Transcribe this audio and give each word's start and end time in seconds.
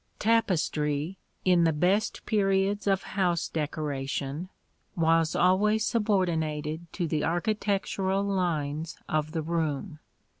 Tapestry, 0.17 1.19
in 1.45 1.63
the 1.63 1.71
best 1.71 2.25
periods 2.25 2.87
of 2.87 3.03
house 3.03 3.47
decoration, 3.47 4.49
was 4.95 5.35
always 5.35 5.85
subordinated 5.85 6.91
to 6.93 7.07
the 7.07 7.23
architectural 7.23 8.23
lines 8.23 8.97
of 9.07 9.31
the 9.31 9.43
room 9.43 9.83
(see 9.83 9.89
Plate 9.89 9.97
XI). 9.97 10.27